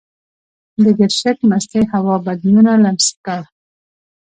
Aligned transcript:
د 0.83 0.85
ګرشک 0.99 1.37
مستې 1.49 1.81
هوا 1.91 2.15
بدنونه 2.25 2.71
لمس 2.83 3.07
کړل. 3.25 3.41